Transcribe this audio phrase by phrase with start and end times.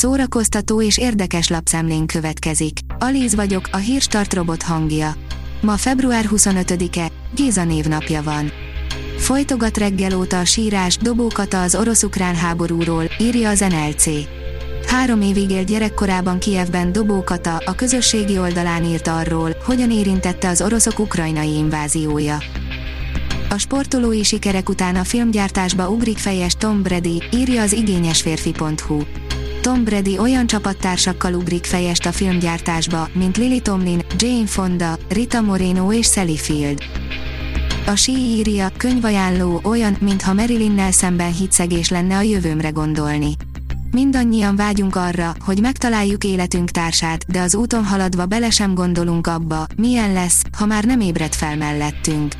[0.00, 2.78] szórakoztató és érdekes lapszemlén következik.
[2.98, 5.14] Alíz vagyok, a hírstart robot hangja.
[5.60, 8.50] Ma február 25-e, Géza névnapja van.
[9.18, 14.04] Folytogat reggel óta a sírás, dobókata az orosz-ukrán háborúról, írja az NLC.
[14.86, 20.98] Három évig élt gyerekkorában Kievben Dobókata a közösségi oldalán írt arról, hogyan érintette az oroszok
[20.98, 22.38] ukrajnai inváziója.
[23.50, 29.02] A sportolói sikerek után a filmgyártásba ugrik fejes Tom Brady, írja az igényesférfi.hu.
[29.60, 35.92] Tom Brady olyan csapattársakkal ugrik fejest a filmgyártásba, mint Lily Tomlin, Jane Fonda, Rita Moreno
[35.92, 36.78] és Sally Field.
[37.86, 43.32] A sí írja, könyvajánló olyan, mintha Marilynnel szemben hitszegés lenne a jövőmre gondolni.
[43.90, 49.66] Mindannyian vágyunk arra, hogy megtaláljuk életünk társát, de az úton haladva bele sem gondolunk abba,
[49.76, 52.34] milyen lesz, ha már nem ébred fel mellettünk.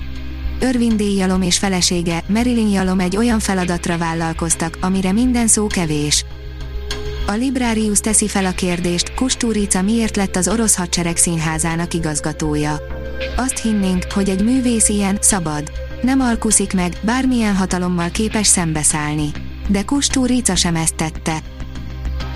[0.60, 1.00] Örvin D.
[1.00, 6.24] Jalom és felesége, Marilyn Jalom egy olyan feladatra vállalkoztak, amire minden szó kevés.
[7.30, 12.76] A Librarius teszi fel a kérdést, Kusturica miért lett az orosz hadsereg színházának igazgatója.
[13.36, 15.70] Azt hinnénk, hogy egy művész ilyen, szabad.
[16.02, 19.30] Nem alkuszik meg, bármilyen hatalommal képes szembeszállni.
[19.68, 21.38] De Kusturica sem ezt tette.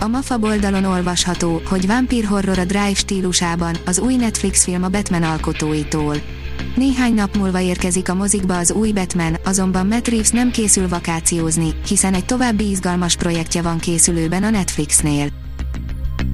[0.00, 4.88] A MAFA oldalon olvasható, hogy vampír horror a Drive stílusában, az új Netflix film a
[4.88, 6.16] Batman alkotóitól.
[6.74, 11.74] Néhány nap múlva érkezik a mozikba az új Batman, azonban Matt Reeves nem készül vakációzni,
[11.86, 15.28] hiszen egy további izgalmas projektje van készülőben a Netflixnél.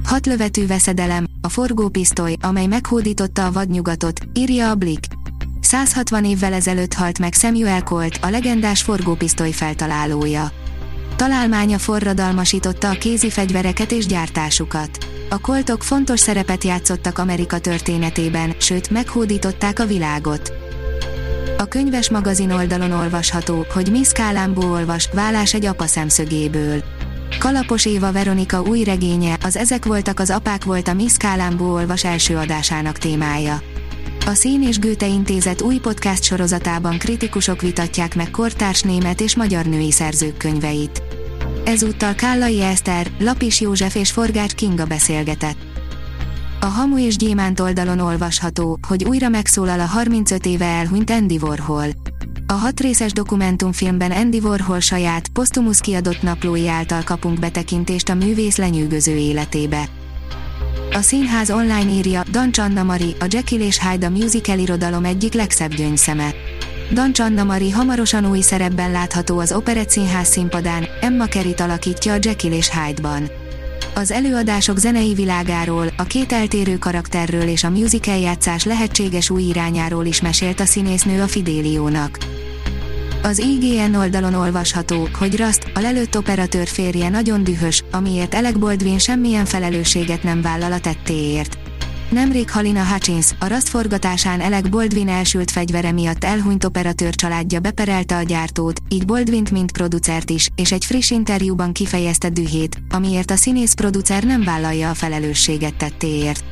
[0.05, 5.05] Hat lövetű veszedelem, a forgópisztoly, amely meghódította a vadnyugatot, írja a Blick.
[5.59, 10.51] 160 évvel ezelőtt halt meg Samuel Colt, a legendás forgópisztoly feltalálója.
[11.21, 14.89] Találmánya forradalmasította a kézi fegyvereket és gyártásukat.
[15.29, 20.53] A koltok fontos szerepet játszottak Amerika történetében, sőt, meghódították a világot.
[21.57, 26.83] A könyves magazin oldalon olvasható, hogy Miss Kálambó olvas, vállás egy apa szemszögéből.
[27.39, 32.03] Kalapos Éva Veronika új regénye, az Ezek voltak az apák volt a Miss Kálambó olvas
[32.03, 33.61] első adásának témája.
[34.25, 39.65] A Szín és Gőte Intézet új podcast sorozatában kritikusok vitatják meg kortárs német és magyar
[39.65, 41.10] női szerzők könyveit.
[41.65, 45.57] Ezúttal Kállai Eszter, Lapis József és Forgács Kinga beszélgetett.
[46.59, 51.85] A Hamu és Gyémánt oldalon olvasható, hogy újra megszólal a 35 éve elhunyt Andy Warhol.
[52.47, 58.57] A hat részes dokumentumfilmben Andy Warhol saját, posztumusz kiadott naplói által kapunk betekintést a művész
[58.57, 59.89] lenyűgöző életébe.
[60.91, 65.33] A színház online írja, Dan Anna Mari, a Jekyll és Hyde a musical irodalom egyik
[65.33, 66.33] legszebb gyöngyszeme.
[66.93, 69.89] Dan Anna Mari hamarosan új szerepben látható az Operett
[70.23, 73.29] színpadán, Emma Kerit alakítja a Jekyll és Hyde-ban.
[73.95, 80.05] Az előadások zenei világáról, a két eltérő karakterről és a musical játszás lehetséges új irányáról
[80.05, 82.17] is mesélt a színésznő a Fidéliónak.
[83.23, 88.97] Az IGN oldalon olvasható, hogy Rust, a lelőtt operatőr férje nagyon dühös, amiért Alec Baldwin
[88.97, 91.70] semmilyen felelősséget nem vállal a tettéért.
[92.11, 98.17] Nemrég Halina Hutchins, a Rust forgatásán Alec Baldwin elsült fegyvere miatt elhunyt operatőr családja beperelte
[98.17, 103.35] a gyártót, így Baldwint mint producert is, és egy friss interjúban kifejezte dühét, amiért a
[103.35, 106.43] színész producer nem vállalja a felelősséget tettéért.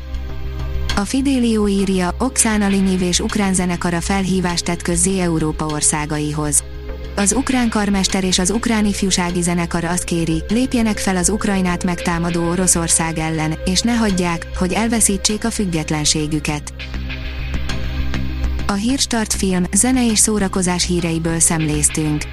[0.95, 6.63] A Fidelio írja, Oksana Linyiv és ukrán zenekara felhívást tett közzé Európa országaihoz.
[7.15, 12.49] Az ukrán karmester és az ukrán ifjúsági zenekar azt kéri, lépjenek fel az Ukrajnát megtámadó
[12.49, 16.73] Oroszország ellen, és ne hagyják, hogy elveszítsék a függetlenségüket.
[18.67, 22.23] A Hírstart film, zene és szórakozás híreiből szemléztünk.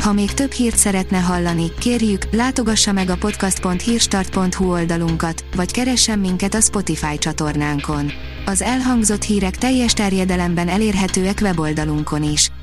[0.00, 6.54] Ha még több hírt szeretne hallani, kérjük, látogassa meg a podcast.hírstart.hu oldalunkat, vagy keressen minket
[6.54, 8.12] a Spotify csatornánkon.
[8.46, 12.50] Az elhangzott hírek teljes terjedelemben elérhetőek weboldalunkon is.